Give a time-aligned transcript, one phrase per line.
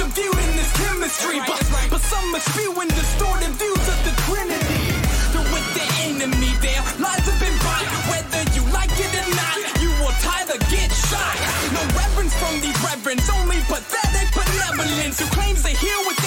[0.00, 1.40] is worship viewed in this chemistry.
[1.46, 4.84] But, but some are spewing distorted views of the Trinity.
[5.32, 7.84] They're with the enemy, their lives have been bought.
[8.08, 11.36] Whether you like it or not, you will either get shot.
[11.72, 16.19] No reverence from these reverends, only pathetic benevolence who claims to heal without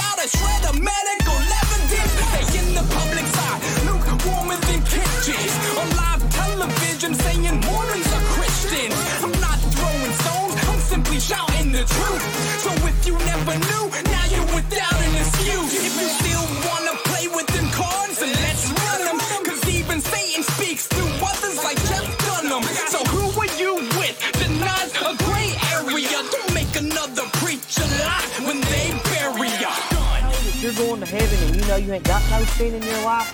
[31.77, 33.31] you ain't got no sin in your life.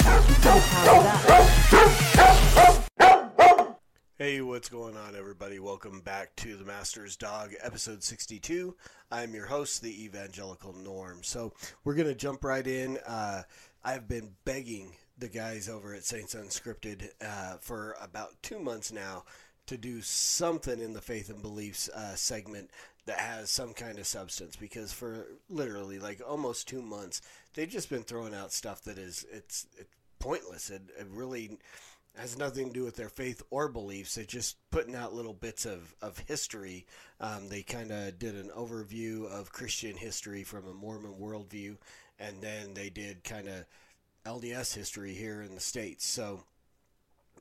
[4.18, 5.60] Hey, what's going on, everybody?
[5.60, 8.76] Welcome back to the Master's Dog, episode 62.
[9.12, 11.20] I'm your host, the Evangelical Norm.
[11.22, 12.98] So, we're going to jump right in.
[13.06, 13.44] Uh,
[13.84, 19.26] I've been begging the guys over at Saints Unscripted uh, for about two months now
[19.70, 22.70] to do something in the faith and beliefs uh, segment
[23.06, 27.22] that has some kind of substance because for literally like almost two months
[27.54, 31.58] they've just been throwing out stuff that is it's, it's pointless it, it really
[32.18, 34.16] has nothing to do with their faith or beliefs.
[34.16, 36.86] They're just putting out little bits of, of history.
[37.22, 41.78] Um, they kind of did an overview of Christian history from a Mormon worldview,
[42.20, 43.66] and then they did kind of
[44.26, 46.06] LDS history here in the States.
[46.06, 46.44] So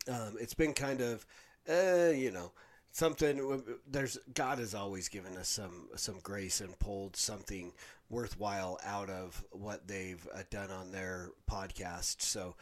[0.09, 1.27] um, it's been kind of,
[1.69, 2.53] uh, you know,
[2.91, 3.62] something.
[3.87, 7.73] There's God has always given us some some grace and pulled something
[8.11, 12.23] worthwhile out of what they've uh, done on their podcast.
[12.23, 12.55] So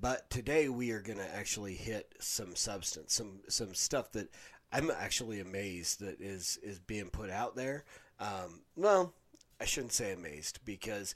[0.00, 4.28] but today we are going to actually hit some substance, some some stuff that
[4.72, 7.84] I'm actually amazed that is is being put out there.
[8.20, 9.12] Um, well,
[9.60, 11.14] I shouldn't say amazed because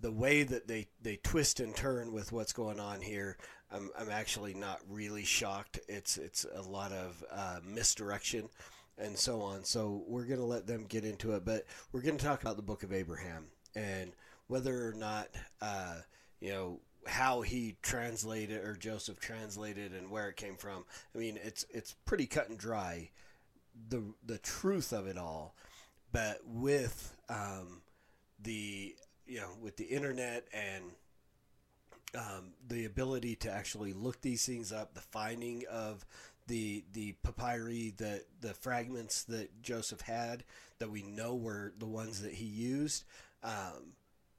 [0.00, 3.36] the way that they, they twist and turn with what's going on here,
[3.70, 5.78] I'm, I'm actually not really shocked.
[5.88, 8.48] It's it's a lot of uh, misdirection
[8.96, 9.64] and so on.
[9.64, 12.56] So we're going to let them get into it, but we're going to talk about
[12.56, 14.12] the Book of Abraham and
[14.48, 15.28] whether or not
[15.60, 15.96] uh,
[16.40, 20.84] you know how he translated or Joseph translated and where it came from.
[21.14, 23.10] I mean, it's it's pretty cut and dry,
[23.88, 25.54] the the truth of it all,
[26.12, 27.82] but with um,
[28.42, 28.94] the
[29.26, 30.84] you know with the internet and
[32.14, 36.06] um, the ability to actually look these things up, the finding of
[36.46, 40.44] the the papyri, the the fragments that Joseph had
[40.78, 43.04] that we know were the ones that he used,
[43.42, 43.92] um,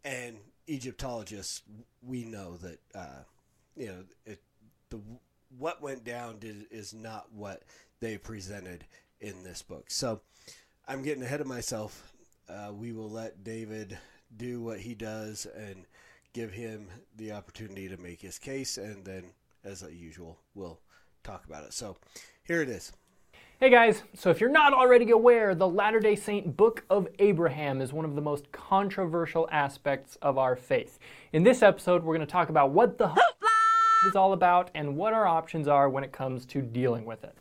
[0.03, 0.37] and
[0.67, 1.61] Egyptologists,
[2.01, 3.23] we know that uh,
[3.75, 4.41] you know it,
[4.89, 4.99] the
[5.57, 7.63] what went down did, is not what
[7.99, 8.85] they presented
[9.19, 9.85] in this book.
[9.89, 10.21] So
[10.87, 12.11] I'm getting ahead of myself.
[12.47, 13.97] Uh, we will let David
[14.35, 15.85] do what he does and
[16.33, 19.25] give him the opportunity to make his case, and then,
[19.63, 20.79] as usual, we'll
[21.23, 21.73] talk about it.
[21.73, 21.97] So
[22.43, 22.91] here it is.
[23.59, 27.81] Hey guys, so if you're not already aware, the Latter day Saint Book of Abraham
[27.81, 30.97] is one of the most controversial aspects of our faith.
[31.33, 33.13] In this episode, we're going to talk about what the
[34.07, 37.35] is all about and what our options are when it comes to dealing with it.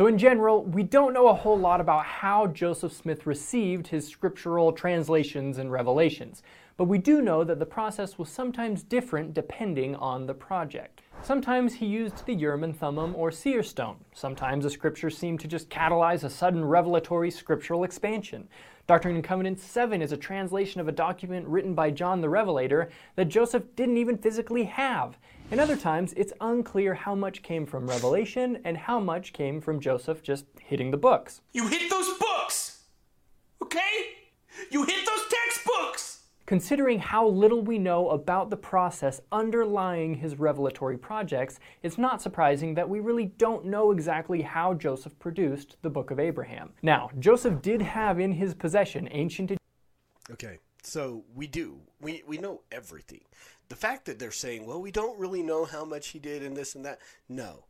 [0.00, 4.08] So, in general, we don't know a whole lot about how Joseph Smith received his
[4.08, 6.42] scriptural translations and revelations,
[6.78, 11.02] but we do know that the process was sometimes different depending on the project.
[11.20, 13.96] Sometimes he used the Urim and Thummim or seer stone.
[14.14, 18.48] Sometimes the scriptures seemed to just catalyze a sudden revelatory scriptural expansion.
[18.86, 22.88] Doctrine and Covenants 7 is a translation of a document written by John the Revelator
[23.16, 25.18] that Joseph didn't even physically have.
[25.50, 29.80] And other times, it's unclear how much came from revelation and how much came from
[29.80, 31.40] Joseph just hitting the books.
[31.52, 32.84] You hit those books!
[33.60, 34.10] Okay?
[34.70, 36.20] You hit those textbooks!
[36.46, 42.74] Considering how little we know about the process underlying his revelatory projects, it's not surprising
[42.74, 46.70] that we really don't know exactly how Joseph produced the Book of Abraham.
[46.80, 49.58] Now, Joseph did have in his possession ancient.
[50.30, 51.80] Okay, so we do.
[52.00, 53.22] We, we know everything.
[53.70, 56.54] The fact that they're saying, well, we don't really know how much he did and
[56.56, 57.64] this and that, no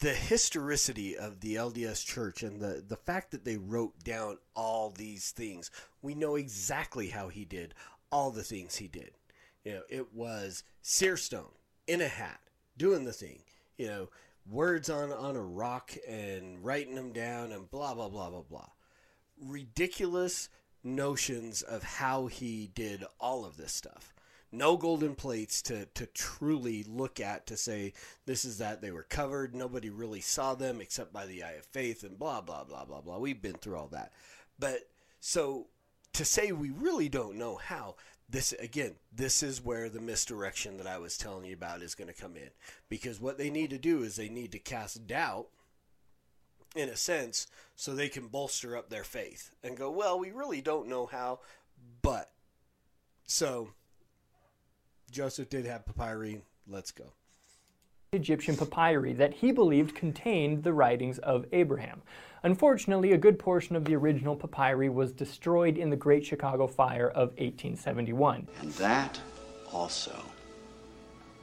[0.00, 4.90] the historicity of the LDS Church and the, the fact that they wrote down all
[4.90, 5.70] these things,
[6.00, 7.74] we know exactly how he did
[8.10, 9.10] all the things he did.
[9.62, 11.52] You know, it was seer stone
[11.86, 12.40] in a hat
[12.78, 13.40] doing the thing.
[13.76, 14.08] You know,
[14.50, 18.68] words on on a rock and writing them down and blah blah blah blah blah.
[19.38, 20.48] Ridiculous
[20.82, 24.14] notions of how he did all of this stuff
[24.52, 27.92] no golden plates to, to truly look at to say
[28.26, 29.54] this is that they were covered.
[29.54, 33.00] Nobody really saw them except by the eye of faith and blah blah blah blah
[33.00, 33.18] blah.
[33.18, 34.12] We've been through all that.
[34.58, 34.88] But
[35.20, 35.68] so
[36.14, 37.94] to say we really don't know how
[38.28, 42.12] this again this is where the misdirection that i was telling you about is going
[42.12, 42.50] to come in.
[42.88, 45.46] Because what they need to do is they need to cast doubt
[46.74, 47.46] in a sense
[47.76, 51.40] so they can bolster up their faith and go well we really don't know how
[52.02, 52.30] but
[53.26, 53.70] so
[55.10, 56.42] Joseph did have papyri.
[56.68, 57.04] Let's go.
[58.12, 62.02] Egyptian papyri that he believed contained the writings of Abraham.
[62.42, 67.08] Unfortunately, a good portion of the original papyri was destroyed in the Great Chicago Fire
[67.10, 68.48] of 1871.
[68.60, 69.20] And that
[69.72, 70.20] also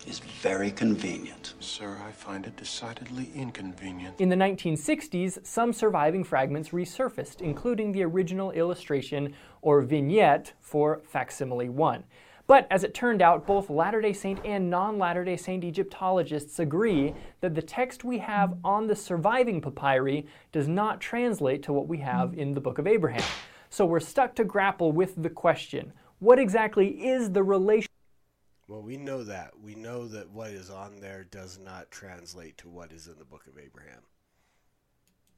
[0.05, 1.53] is very convenient.
[1.59, 4.19] Sir, I find it decidedly inconvenient.
[4.19, 11.69] In the 1960s, some surviving fragments resurfaced, including the original illustration or vignette for Facsimile
[11.69, 12.03] 1.
[12.47, 16.59] But as it turned out, both Latter day Saint and non Latter day Saint Egyptologists
[16.59, 21.89] agree that the text we have on the surviving papyri does not translate to what
[21.89, 23.23] we have in the Book of Abraham.
[23.69, 27.89] So we're stuck to grapple with the question what exactly is the relation?
[28.67, 29.51] Well, we know that.
[29.61, 33.25] We know that what is on there does not translate to what is in the
[33.25, 34.01] Book of Abraham.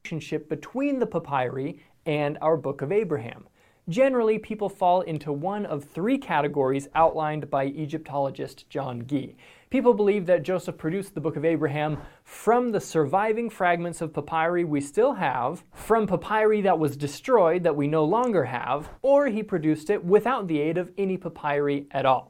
[0.04, 3.46] Relationship between the papyri and our Book of Abraham.
[3.90, 9.34] Generally, people fall into one of three categories outlined by Egyptologist John Gee.
[9.68, 14.62] People believe that Joseph produced the Book of Abraham from the surviving fragments of papyri
[14.62, 19.42] we still have, from papyri that was destroyed that we no longer have, or he
[19.42, 22.29] produced it without the aid of any papyri at all.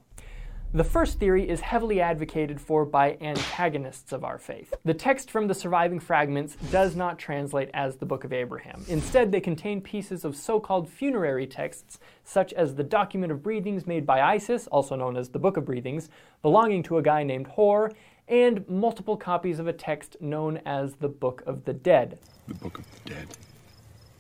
[0.72, 4.72] The first theory is heavily advocated for by antagonists of our faith.
[4.84, 8.84] The text from the surviving fragments does not translate as the Book of Abraham.
[8.86, 13.84] Instead, they contain pieces of so called funerary texts, such as the document of breathings
[13.84, 16.08] made by Isis, also known as the Book of Breathings,
[16.40, 17.90] belonging to a guy named Hor,
[18.28, 22.20] and multiple copies of a text known as the Book of the Dead.
[22.46, 23.26] The Book of the Dead?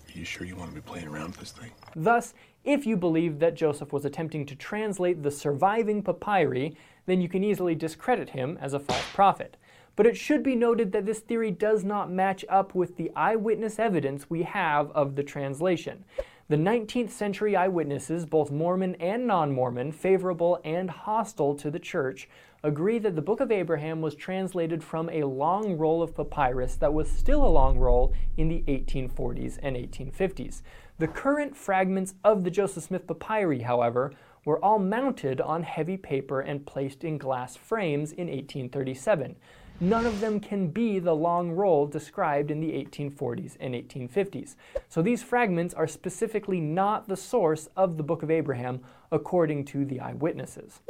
[0.08, 1.70] Are you sure you want to be playing around with this thing?
[1.94, 6.76] Thus, if you believe that Joseph was attempting to translate the surviving papyri,
[7.06, 9.56] then you can easily discredit him as a false prophet.
[9.96, 13.78] But it should be noted that this theory does not match up with the eyewitness
[13.78, 16.04] evidence we have of the translation.
[16.48, 22.28] The 19th century eyewitnesses, both Mormon and non Mormon, favorable and hostile to the church,
[22.62, 26.92] agree that the Book of Abraham was translated from a long roll of papyrus that
[26.92, 30.62] was still a long roll in the 1840s and 1850s.
[31.00, 34.12] The current fragments of the Joseph Smith papyri, however,
[34.44, 39.34] were all mounted on heavy paper and placed in glass frames in 1837.
[39.80, 44.56] None of them can be the long roll described in the 1840s and 1850s.
[44.90, 49.86] So these fragments are specifically not the source of the Book of Abraham, according to
[49.86, 50.80] the eyewitnesses.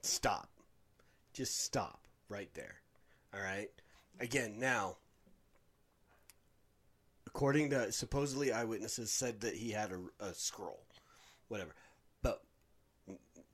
[0.00, 0.48] Stop.
[1.32, 2.80] Just stop right there.
[3.32, 3.70] All right?
[4.18, 4.96] Again, now,
[7.34, 10.84] according to supposedly eyewitnesses said that he had a, a scroll
[11.48, 11.74] whatever
[12.22, 12.42] but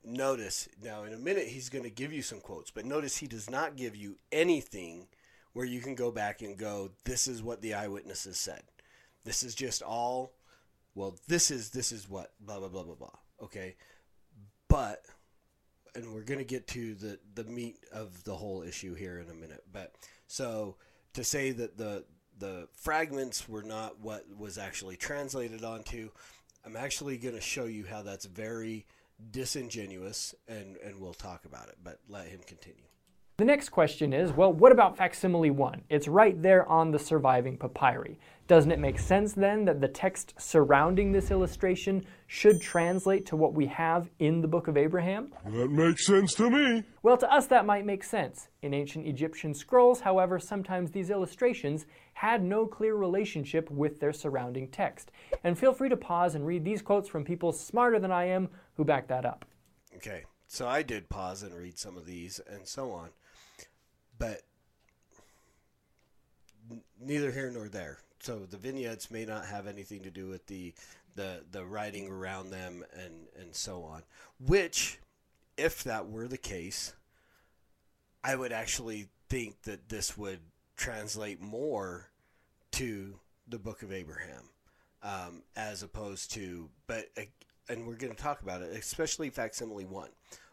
[0.03, 3.27] notice now in a minute he's going to give you some quotes, but notice he
[3.27, 5.07] does not give you anything
[5.53, 8.61] where you can go back and go, this is what the eyewitnesses said.
[9.23, 10.33] This is just all,
[10.95, 13.17] well, this is this is what blah blah blah blah blah.
[13.43, 13.75] Okay,
[14.67, 15.05] but
[15.95, 19.29] and we're going to get to the the meat of the whole issue here in
[19.29, 19.63] a minute.
[19.71, 19.93] But
[20.27, 20.77] so
[21.13, 22.05] to say that the
[22.39, 26.09] the fragments were not what was actually translated onto,
[26.65, 28.85] I'm actually going to show you how that's very
[29.31, 31.77] disingenuous, and and we'll talk about it.
[31.83, 32.83] But let him continue.
[33.39, 35.83] The next question is, well, what about facsimile 1?
[35.87, 38.19] It's right there on the surviving papyri.
[38.47, 43.53] Doesn't it make sense then that the text surrounding this illustration should translate to what
[43.53, 45.31] we have in the Book of Abraham?
[45.45, 46.83] That makes sense to me.
[47.01, 48.49] Well, to us that might make sense.
[48.61, 54.67] In ancient Egyptian scrolls, however, sometimes these illustrations had no clear relationship with their surrounding
[54.67, 55.11] text.
[55.45, 58.49] And feel free to pause and read these quotes from people smarter than I am
[58.75, 59.45] who back that up.
[59.95, 63.11] Okay, so I did pause and read some of these and so on
[64.19, 64.41] but
[66.99, 67.99] neither here nor there.
[68.19, 70.73] So the vignettes may not have anything to do with the
[71.15, 74.03] the the writing around them and and so on.
[74.45, 74.99] Which,
[75.57, 76.93] if that were the case,
[78.23, 80.41] I would actually think that this would
[80.75, 82.09] translate more
[82.71, 84.49] to the Book of Abraham,
[85.01, 86.69] um, as opposed to.
[86.87, 87.05] But
[87.69, 90.09] and we're going to talk about it, especially facsimile one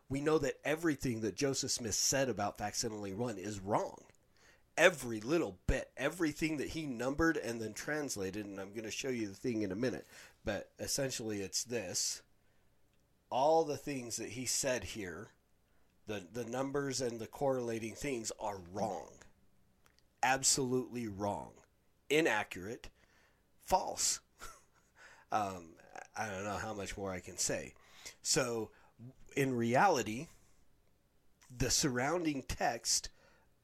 [0.08, 4.02] we know that everything that Joseph Smith said about facsimile one is wrong.
[4.76, 9.08] Every little bit, everything that he numbered and then translated, and I'm going to show
[9.08, 10.06] you the thing in a minute,
[10.44, 12.23] but essentially it's this.
[13.30, 15.30] All the things that he said here,
[16.06, 19.08] the, the numbers and the correlating things are wrong.
[20.23, 21.52] Absolutely wrong.
[22.08, 22.88] Inaccurate.
[23.64, 24.20] False.
[25.32, 25.70] um,
[26.16, 27.75] I don't know how much more I can say.
[28.23, 28.70] So
[29.37, 30.28] in reality,
[31.56, 33.11] the surrounding text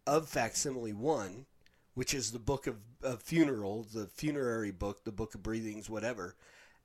[0.07, 1.47] of facsimile one,
[1.95, 6.37] which is the book of, of funeral, the funerary book, the book of breathings, whatever,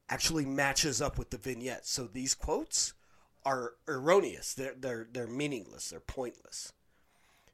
[0.09, 1.85] actually matches up with the vignette.
[1.85, 2.93] So these quotes
[3.45, 4.53] are erroneous.
[4.53, 5.89] They're they're they're meaningless.
[5.89, 6.73] They're pointless.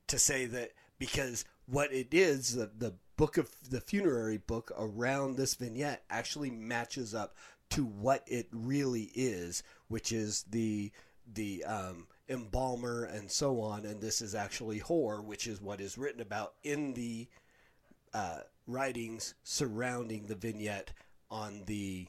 [0.07, 5.37] To say that because what it is, the the book of the funerary book around
[5.37, 7.35] this vignette actually matches up
[7.73, 10.91] to what it really is, which is the
[11.33, 15.97] the um, embalmer and so on, and this is actually Hor, which is what is
[15.97, 17.27] written about in the
[18.13, 20.93] uh, writings surrounding the vignette
[21.31, 22.07] on the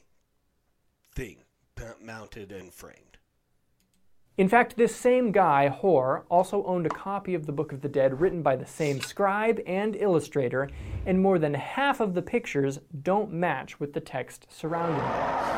[1.15, 1.37] thing,
[2.01, 3.17] mounted and framed.
[4.37, 7.87] In fact, this same guy, Hor, also owned a copy of the Book of the
[7.87, 10.69] Dead written by the same scribe and illustrator,
[11.05, 15.54] and more than half of the pictures don't match with the text surrounding them.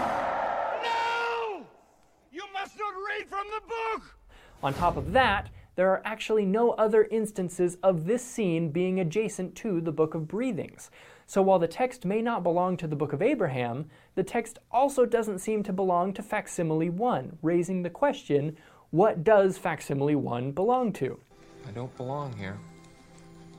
[3.30, 4.16] From the book!
[4.64, 9.56] On top of that, there are actually no other instances of this scene being adjacent
[9.58, 10.90] to the Book of Breathings.
[11.28, 15.06] So while the text may not belong to the Book of Abraham, the text also
[15.06, 18.58] doesn't seem to belong to facsimile 1, raising the question
[18.90, 21.20] what does facsimile 1 belong to?
[21.68, 22.58] I don't belong here.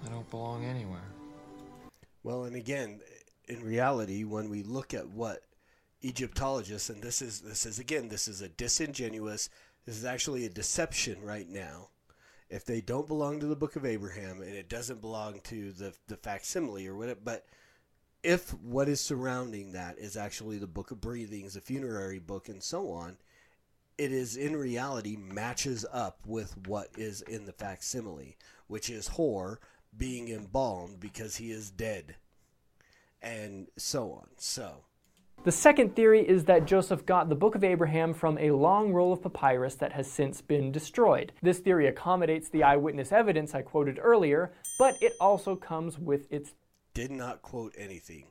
[0.05, 1.13] I don't belong anywhere.
[2.23, 3.01] Well, and again,
[3.49, 5.43] in reality, when we look at what
[6.03, 9.51] Egyptologists, and this is this is again this is a disingenuous,
[9.85, 11.89] this is actually a deception right now.
[12.49, 15.95] If they don't belong to the Book of Abraham and it doesn't belong to the
[16.07, 17.47] the facsimile or whatever, but
[18.23, 22.63] if what is surrounding that is actually the Book of Breathings, the funerary book, and
[22.63, 23.17] so on,
[23.97, 28.37] it is in reality matches up with what is in the facsimile,
[28.67, 29.61] which is Hor
[29.97, 32.17] being embalmed because he is dead,
[33.21, 34.29] and so on.
[34.37, 34.85] So
[35.45, 39.13] the second theory is that Joseph got the Book of Abraham from a long roll
[39.13, 41.33] of papyrus that has since been destroyed.
[41.43, 46.53] This theory accommodates the eyewitness evidence I quoted earlier, but it also comes with its.
[46.93, 48.27] Did not quote anything,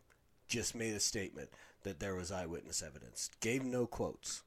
[0.47, 1.49] just made a statement
[1.83, 3.29] that there was eyewitness evidence.
[3.39, 4.43] Gave no quotes.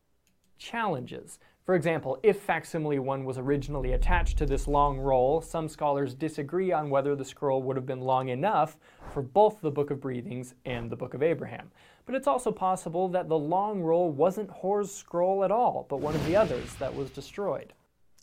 [0.59, 1.39] Challenges.
[1.71, 6.73] For example, if facsimile 1 was originally attached to this long roll, some scholars disagree
[6.73, 8.77] on whether the scroll would have been long enough
[9.15, 11.71] for both the Book of Breathings and the Book of Abraham.
[12.07, 16.17] But it's also possible that the long roll wasn't Hor's scroll at all, but one
[16.17, 17.73] of the others that was destroyed.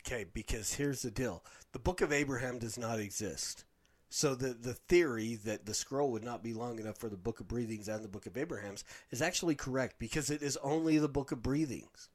[0.06, 3.64] Okay, because here's the deal the Book of Abraham does not exist.
[4.10, 7.40] So the, the theory that the scroll would not be long enough for the Book
[7.40, 11.08] of Breathings and the Book of Abraham's is actually correct because it is only the
[11.08, 12.10] Book of Breathings.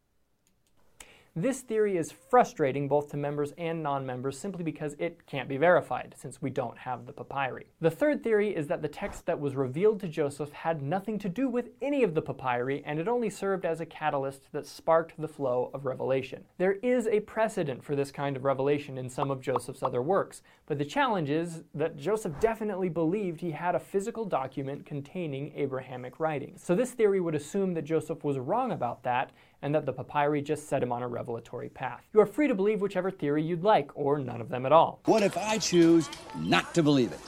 [1.34, 5.56] This theory is frustrating both to members and non members simply because it can't be
[5.56, 7.68] verified, since we don't have the papyri.
[7.80, 11.30] The third theory is that the text that was revealed to Joseph had nothing to
[11.30, 15.18] do with any of the papyri, and it only served as a catalyst that sparked
[15.18, 16.44] the flow of revelation.
[16.58, 20.42] There is a precedent for this kind of revelation in some of Joseph's other works,
[20.66, 26.20] but the challenge is that Joseph definitely believed he had a physical document containing Abrahamic
[26.20, 26.62] writings.
[26.62, 30.42] So this theory would assume that Joseph was wrong about that and that the papyri
[30.42, 32.02] just set him on a revelatory path.
[32.12, 35.00] You are free to believe whichever theory you'd like, or none of them at all.
[35.06, 37.20] What if I choose not to believe it?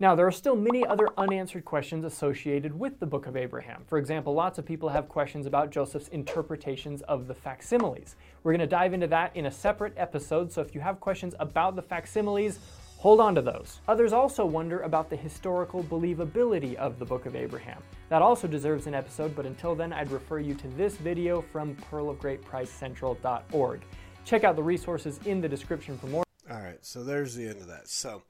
[0.00, 3.84] Now, there are still many other unanswered questions associated with the Book of Abraham.
[3.86, 8.16] For example, lots of people have questions about Joseph's interpretations of the facsimiles.
[8.42, 11.36] We're going to dive into that in a separate episode, so if you have questions
[11.38, 12.58] about the facsimiles,
[13.04, 13.80] hold on to those.
[13.86, 17.82] Others also wonder about the historical believability of the Book of Abraham.
[18.08, 21.76] That also deserves an episode, but until then, I'd refer you to this video from
[21.90, 23.82] pearlofgreatpricecentral.org.
[24.24, 26.24] Check out the resources in the description for more.
[26.50, 27.88] All right, so there's the end of that.
[27.88, 28.22] So,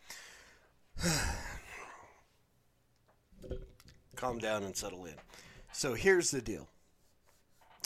[4.16, 5.14] calm down and settle in.
[5.70, 6.66] So here's the deal.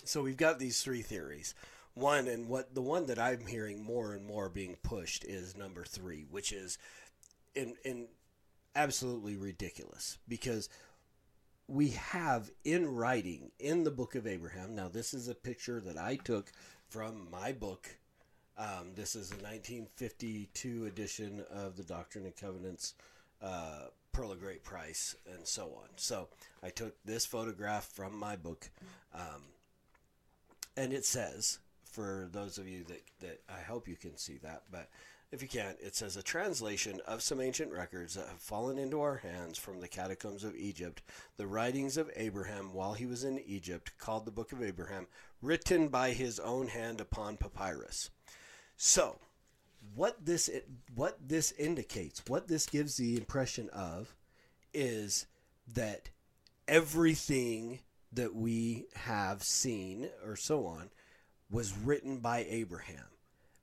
[0.04, 1.54] So we've got these three theories.
[1.98, 5.84] One and what the one that I'm hearing more and more being pushed is number
[5.84, 6.78] three, which is
[7.54, 8.06] in in
[8.76, 10.68] absolutely ridiculous because
[11.66, 14.74] we have in writing in the book of Abraham.
[14.74, 16.52] Now this is a picture that I took
[16.88, 17.88] from my book.
[18.56, 22.94] Um, this is a 1952 edition of the Doctrine and Covenants
[23.42, 25.88] uh, Pearl of Great Price, and so on.
[25.96, 26.28] So
[26.62, 28.68] I took this photograph from my book,
[29.14, 29.42] um,
[30.76, 31.58] and it says,
[31.98, 34.88] for those of you that, that I hope you can see that, but
[35.32, 39.00] if you can't, it says a translation of some ancient records that have fallen into
[39.00, 41.02] our hands from the catacombs of Egypt,
[41.38, 45.08] the writings of Abraham while he was in Egypt, called the Book of Abraham,
[45.42, 48.10] written by his own hand upon papyrus.
[48.76, 49.18] So,
[49.96, 50.48] what this
[50.94, 54.14] what this indicates, what this gives the impression of,
[54.72, 55.26] is
[55.74, 56.10] that
[56.68, 57.80] everything
[58.12, 60.90] that we have seen or so on
[61.50, 63.06] was written by Abraham,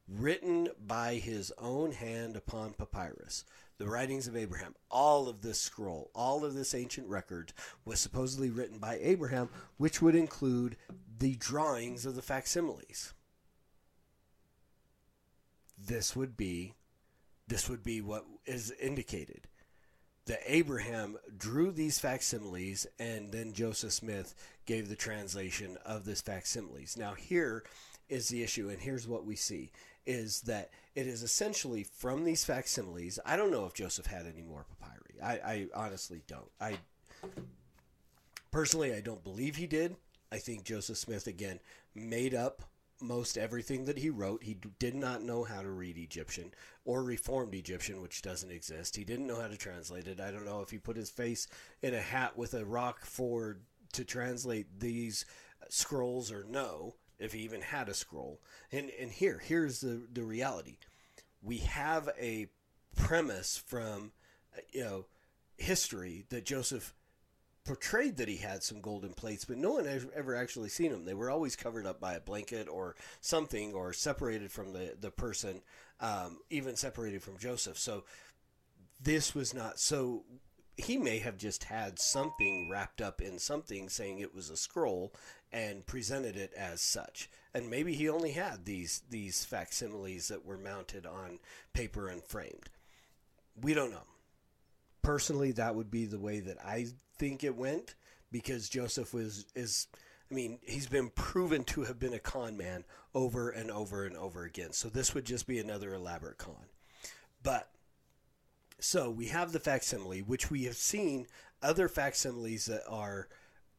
[0.08, 3.46] written by his own hand upon papyrus.
[3.78, 7.52] The writings of Abraham, all of this scroll, all of this ancient record
[7.84, 10.78] was supposedly written by Abraham, which would include
[11.20, 13.14] the drawings of the facsimiles
[15.78, 16.74] this would be
[17.48, 19.48] this would be what is indicated
[20.26, 24.34] that Abraham drew these facsimiles and then Joseph Smith
[24.66, 26.98] gave the translation of this facsimiles.
[26.98, 27.64] Now here
[28.10, 29.72] is the issue and here's what we see
[30.06, 33.20] is that it is essentially from these facsimiles.
[33.26, 35.22] I don't know if Joseph had any more papyri.
[35.22, 36.50] I, I honestly don't.
[36.60, 36.78] I
[38.52, 39.96] personally I don't believe he did.
[40.32, 41.60] I think Joseph Smith again
[41.94, 42.64] made up
[43.02, 44.44] most everything that he wrote.
[44.44, 46.54] He did not know how to read Egyptian
[46.86, 48.96] or Reformed Egyptian, which doesn't exist.
[48.96, 50.20] He didn't know how to translate it.
[50.20, 51.48] I don't know if he put his face
[51.82, 53.60] in a hat with a rock for
[53.94, 55.26] to translate these
[55.70, 58.42] scrolls or no, if he even had a scroll.
[58.72, 60.78] And and here, here's the the reality.
[61.42, 62.48] We have a
[62.96, 64.12] premise from
[64.56, 65.06] uh, you know
[65.58, 66.94] history that Joseph
[67.66, 71.06] portrayed that he had some golden plates, but no one has ever actually seen them.
[71.06, 75.12] They were always covered up by a blanket or something, or separated from the the
[75.12, 75.62] person,
[76.00, 77.78] um, even separated from Joseph.
[77.78, 78.04] So
[79.02, 80.24] this was not so.
[80.78, 85.14] He may have just had something wrapped up in something, saying it was a scroll,
[85.52, 87.30] and presented it as such.
[87.54, 91.40] And maybe he only had these these facsimiles that were mounted on
[91.74, 92.70] paper and framed.
[93.60, 94.04] We don't know
[95.06, 96.88] personally that would be the way that I
[97.18, 97.96] think it went
[98.32, 99.88] because Joseph was is
[100.30, 104.18] I mean, he's been proven to have been a con man over and over and
[104.18, 104.74] over again.
[104.74, 106.66] So this would just be another elaborate con.
[107.44, 107.70] But
[108.80, 111.28] so we have the facsimile, which we have seen
[111.62, 113.30] other facsimiles that are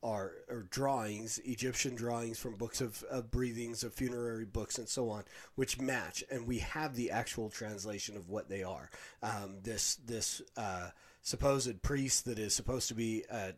[0.03, 5.11] are, are drawings, Egyptian drawings from books of, of breathings, of funerary books, and so
[5.11, 5.25] on,
[5.57, 8.89] which match, and we have the actual translation of what they are.
[9.23, 10.91] Um, this this uh,
[11.27, 13.51] supposed priest that is supposed to be uh,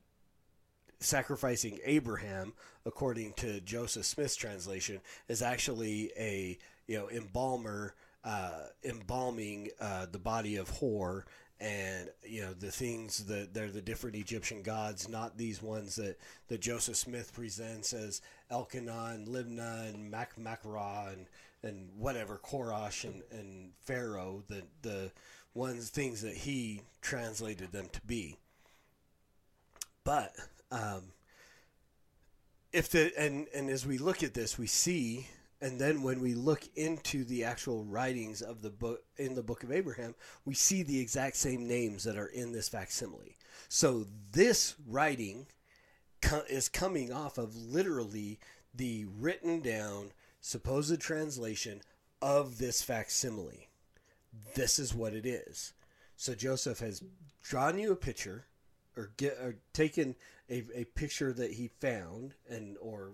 [1.01, 2.55] sacrificing Abraham,
[2.87, 10.19] according to Joseph Smith's translation, is actually a you know embalmer uh, embalming uh, the
[10.19, 11.27] body of Hor
[11.61, 16.19] and you know the things that they're the different Egyptian gods, not these ones that,
[16.49, 21.27] that Joseph Smith presents as Elkenah and Libnah and Mac Macra and
[21.63, 25.11] and whatever Korash and, and Pharaoh, the the
[25.55, 28.37] ones things that he translated them to be.
[30.05, 30.35] But
[30.71, 31.13] um,
[32.73, 35.27] if the and and as we look at this, we see,
[35.61, 39.65] and then when we look into the actual writings of the book in the Book
[39.65, 43.37] of Abraham, we see the exact same names that are in this facsimile.
[43.69, 45.47] So this writing
[46.23, 48.39] co- is coming off of literally
[48.75, 51.81] the written down supposed translation
[52.21, 53.69] of this facsimile.
[54.55, 55.73] This is what it is.
[56.17, 57.03] So Joseph has
[57.43, 58.47] drawn you a picture
[58.97, 60.17] or get or taken
[60.51, 63.13] a, a picture that he found and or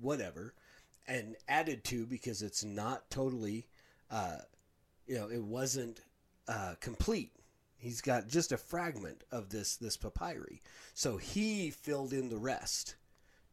[0.00, 0.54] whatever
[1.08, 3.66] and added to because it's not totally
[4.10, 4.38] uh,
[5.06, 6.00] you know it wasn't
[6.48, 7.32] uh, complete
[7.76, 10.60] he's got just a fragment of this this papyri
[10.94, 12.96] so he filled in the rest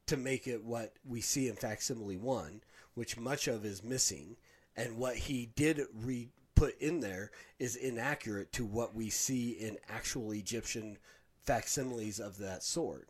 [0.05, 2.61] to make it what we see in facsimile 1
[2.93, 4.37] which much of is missing
[4.75, 9.77] and what he did re put in there is inaccurate to what we see in
[9.89, 10.97] actual Egyptian
[11.41, 13.09] facsimiles of that sort.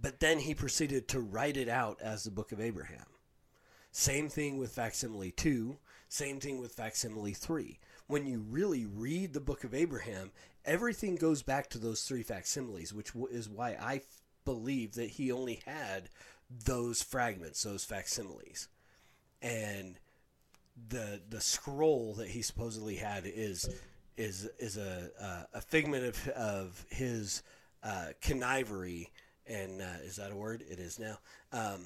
[0.00, 3.06] But then he proceeded to write it out as the Book of Abraham.
[3.90, 5.78] Same thing with facsimile 2,
[6.08, 7.78] same thing with facsimile 3.
[8.06, 10.30] When you really read the Book of Abraham,
[10.64, 14.02] everything goes back to those three facsimiles, which is why I
[14.44, 16.10] believe that he only had
[16.50, 18.68] those fragments, those facsimiles.
[19.42, 19.98] And
[20.88, 23.68] the the scroll that he supposedly had is
[24.16, 27.42] is is a a, a figment of of his
[27.82, 29.08] uh, connivery
[29.46, 30.62] and uh, is that a word?
[30.68, 31.18] It is now.
[31.52, 31.84] Um,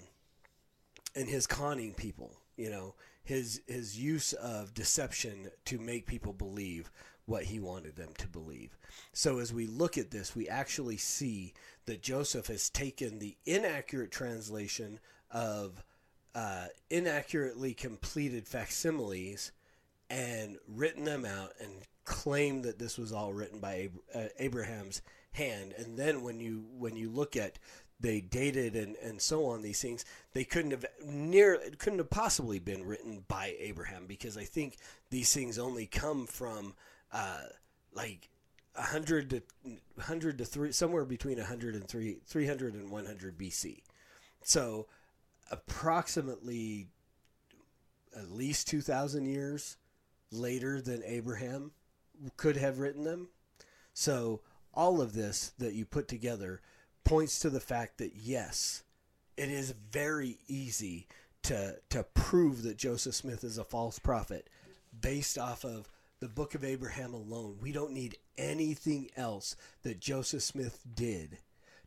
[1.14, 6.90] and his conning people, you know, his his use of deception to make people believe
[7.26, 8.76] what he wanted them to believe.
[9.12, 11.52] So as we look at this, we actually see
[11.90, 15.00] that Joseph has taken the inaccurate translation
[15.32, 15.82] of
[16.36, 19.50] uh, inaccurately completed facsimiles
[20.08, 21.72] and written them out and
[22.04, 25.74] claimed that this was all written by uh, Abraham's hand.
[25.76, 27.58] And then when you when you look at
[27.98, 32.10] they dated and, and so on these things, they couldn't have near it couldn't have
[32.10, 34.76] possibly been written by Abraham because I think
[35.10, 36.74] these things only come from
[37.12, 37.46] uh,
[37.92, 38.29] like
[38.74, 39.42] 100 to
[39.94, 43.82] 100 to 3 somewhere between 100 and 3 300 and 100 BC.
[44.42, 44.86] So
[45.50, 46.88] approximately
[48.16, 49.76] at least 2,000 years
[50.30, 51.72] later than Abraham
[52.36, 53.28] could have written them.
[53.92, 54.40] So,
[54.72, 56.60] all of this that you put together
[57.04, 58.84] points to the fact that yes,
[59.36, 61.08] it is very easy
[61.42, 64.48] to, to prove that Joseph Smith is a false prophet
[65.00, 65.88] based off of
[66.20, 67.56] the book of Abraham alone.
[67.60, 71.38] We don't need anything else that Joseph Smith did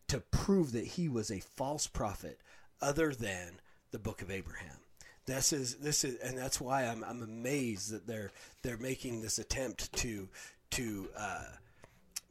[0.07, 2.39] to prove that he was a false prophet
[2.81, 3.59] other than
[3.91, 4.77] the book of Abraham.
[5.25, 9.39] This is this is, and that's why I'm I'm amazed that they're they're making this
[9.39, 10.27] attempt to
[10.71, 11.45] to uh,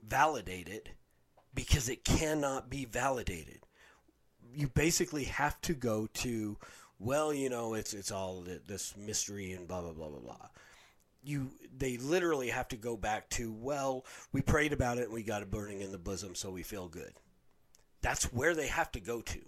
[0.07, 0.91] validate it
[1.55, 3.61] because it cannot be validated.
[4.55, 6.59] You basically have to go to,
[6.99, 10.49] well, you know, it's it's all this mystery and blah blah blah blah blah.
[11.23, 15.23] You they literally have to go back to, well, we prayed about it and we
[15.23, 17.13] got a burning in the bosom, so we feel good.
[18.01, 19.41] That's where they have to go to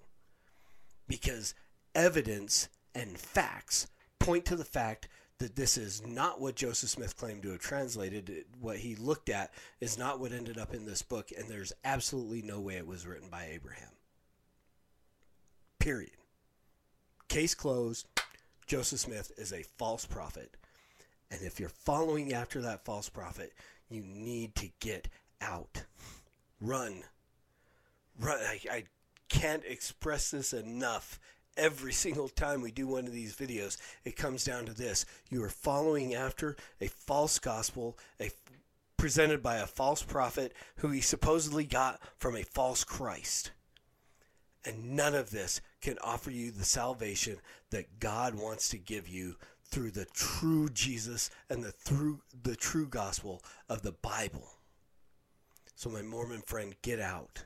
[1.08, 1.54] because
[1.94, 5.08] evidence and facts point to the fact
[5.38, 8.44] that this is not what Joseph Smith claimed to have translated.
[8.60, 12.42] What he looked at is not what ended up in this book, and there's absolutely
[12.42, 13.90] no way it was written by Abraham.
[15.78, 16.12] Period.
[17.28, 18.06] Case closed.
[18.66, 20.56] Joseph Smith is a false prophet.
[21.30, 23.52] And if you're following after that false prophet,
[23.88, 25.08] you need to get
[25.40, 25.84] out.
[26.60, 27.02] Run.
[28.18, 28.38] Run.
[28.40, 28.84] I, I
[29.28, 31.18] can't express this enough.
[31.56, 35.06] Every single time we do one of these videos, it comes down to this.
[35.30, 38.30] You are following after a false gospel, a
[38.96, 43.50] presented by a false prophet who he supposedly got from a false Christ.
[44.64, 47.36] And none of this can offer you the salvation
[47.70, 49.36] that God wants to give you
[49.74, 54.48] through the true Jesus and the through the true gospel of the Bible.
[55.74, 57.44] So my Mormon friend, get out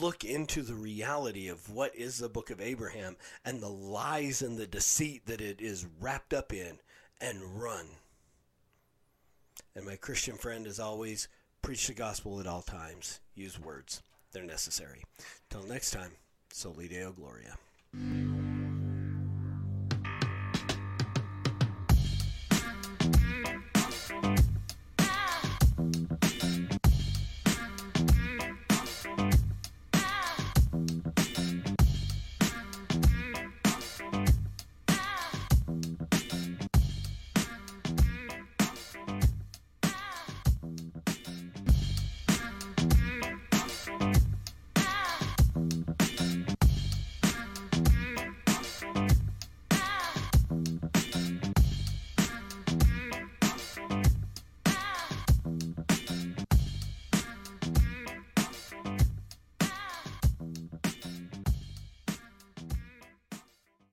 [0.00, 4.56] look into the reality of what is the book of Abraham and the lies and
[4.56, 6.78] the deceit that it is wrapped up in
[7.20, 7.86] and run.
[9.76, 11.28] And my Christian friend, as always,
[11.60, 13.20] preach the gospel at all times.
[13.34, 14.02] Use words,
[14.32, 15.02] they're necessary.
[15.50, 16.12] Till next time,
[16.50, 17.58] Soli Deo Gloria.